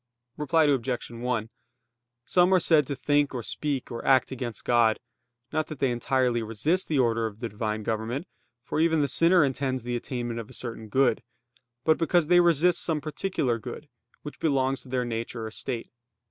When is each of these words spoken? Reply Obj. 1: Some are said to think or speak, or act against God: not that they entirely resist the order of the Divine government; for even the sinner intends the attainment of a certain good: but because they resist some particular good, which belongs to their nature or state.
Reply 0.35 0.63
Obj. 0.63 1.11
1: 1.11 1.49
Some 2.25 2.53
are 2.55 2.59
said 2.59 2.87
to 2.87 2.95
think 2.95 3.35
or 3.35 3.43
speak, 3.43 3.91
or 3.91 4.03
act 4.03 4.31
against 4.31 4.65
God: 4.65 4.99
not 5.53 5.67
that 5.67 5.77
they 5.77 5.91
entirely 5.91 6.41
resist 6.41 6.87
the 6.87 6.97
order 6.97 7.27
of 7.27 7.39
the 7.39 7.49
Divine 7.49 7.83
government; 7.83 8.27
for 8.63 8.79
even 8.79 9.03
the 9.03 9.07
sinner 9.07 9.45
intends 9.45 9.83
the 9.83 9.95
attainment 9.95 10.39
of 10.39 10.49
a 10.49 10.53
certain 10.53 10.87
good: 10.87 11.21
but 11.83 11.99
because 11.99 12.25
they 12.25 12.39
resist 12.39 12.81
some 12.81 12.99
particular 12.99 13.59
good, 13.59 13.89
which 14.23 14.39
belongs 14.39 14.81
to 14.81 14.89
their 14.89 15.05
nature 15.05 15.45
or 15.45 15.51
state. 15.51 15.91